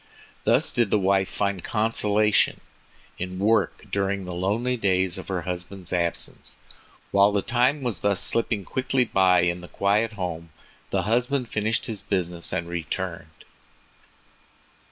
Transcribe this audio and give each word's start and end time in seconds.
Thus 0.45 0.71
did 0.71 0.89
the 0.89 0.97
wife 0.97 1.29
find 1.29 1.63
consolation 1.63 2.59
in 3.19 3.37
work 3.37 3.85
during 3.91 4.25
the 4.25 4.33
lonely 4.33 4.75
days 4.75 5.19
of 5.19 5.27
her 5.27 5.43
husband's 5.43 5.93
absence. 5.93 6.55
While 7.11 7.31
the 7.31 7.43
time 7.43 7.83
was 7.83 8.01
thus 8.01 8.19
slipping 8.19 8.65
quickly 8.65 9.05
by 9.05 9.41
in 9.41 9.61
the 9.61 9.67
quiet 9.67 10.13
home, 10.13 10.49
the 10.89 11.03
husband 11.03 11.49
finished 11.49 11.85
his 11.85 12.01
business 12.01 12.51
and 12.51 12.67
returned. 12.67 13.45